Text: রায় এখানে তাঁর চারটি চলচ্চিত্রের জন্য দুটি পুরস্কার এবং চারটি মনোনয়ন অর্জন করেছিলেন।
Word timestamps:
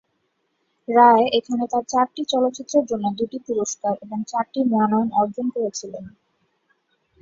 রায় 0.87 1.25
এখানে 1.37 1.63
তাঁর 1.71 1.83
চারটি 1.89 2.21
চলচ্চিত্রের 2.31 2.85
জন্য 2.89 3.05
দুটি 3.19 3.37
পুরস্কার 3.47 3.93
এবং 4.03 4.19
চারটি 4.27 4.59
মনোনয়ন 4.71 5.07
অর্জন 5.19 5.47
করেছিলেন। 5.55 6.05